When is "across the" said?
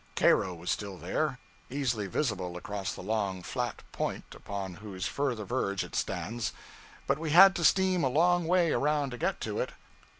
2.57-3.03